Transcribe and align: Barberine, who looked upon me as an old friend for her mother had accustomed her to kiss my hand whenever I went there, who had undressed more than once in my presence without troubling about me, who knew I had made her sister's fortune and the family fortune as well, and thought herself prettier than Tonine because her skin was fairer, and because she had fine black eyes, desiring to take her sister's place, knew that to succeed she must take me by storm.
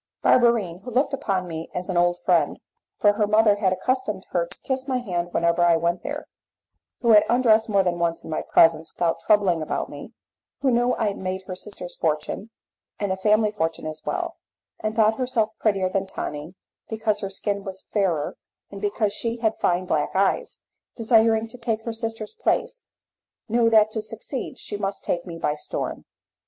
Barberine, 0.23 0.79
who 0.79 0.89
looked 0.89 1.13
upon 1.13 1.45
me 1.47 1.69
as 1.75 1.87
an 1.87 1.95
old 1.95 2.19
friend 2.19 2.59
for 2.97 3.13
her 3.13 3.27
mother 3.27 3.57
had 3.57 3.71
accustomed 3.71 4.25
her 4.31 4.47
to 4.47 4.57
kiss 4.63 4.87
my 4.87 4.97
hand 4.97 5.31
whenever 5.31 5.61
I 5.61 5.77
went 5.77 6.01
there, 6.01 6.25
who 7.01 7.11
had 7.11 7.23
undressed 7.29 7.69
more 7.69 7.83
than 7.83 7.99
once 7.99 8.23
in 8.23 8.29
my 8.31 8.41
presence 8.41 8.91
without 8.91 9.19
troubling 9.19 9.61
about 9.61 9.89
me, 9.91 10.13
who 10.61 10.71
knew 10.71 10.95
I 10.95 11.05
had 11.09 11.19
made 11.19 11.43
her 11.43 11.55
sister's 11.55 11.93
fortune 11.93 12.49
and 12.99 13.11
the 13.11 13.15
family 13.15 13.51
fortune 13.51 13.85
as 13.85 14.01
well, 14.03 14.37
and 14.79 14.95
thought 14.95 15.19
herself 15.19 15.51
prettier 15.59 15.87
than 15.87 16.07
Tonine 16.07 16.55
because 16.89 17.19
her 17.19 17.29
skin 17.29 17.63
was 17.63 17.85
fairer, 17.93 18.37
and 18.71 18.81
because 18.81 19.13
she 19.13 19.37
had 19.37 19.53
fine 19.53 19.85
black 19.85 20.15
eyes, 20.15 20.57
desiring 20.95 21.47
to 21.49 21.59
take 21.59 21.83
her 21.83 21.93
sister's 21.93 22.33
place, 22.33 22.85
knew 23.47 23.69
that 23.69 23.91
to 23.91 24.01
succeed 24.01 24.57
she 24.57 24.77
must 24.77 25.03
take 25.03 25.27
me 25.27 25.37
by 25.37 25.53
storm. 25.53 26.05